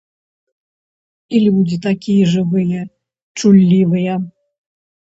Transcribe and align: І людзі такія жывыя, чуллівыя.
І 1.35 1.43
людзі 1.45 1.77
такія 1.87 2.23
жывыя, 2.33 2.81
чуллівыя. 3.39 4.13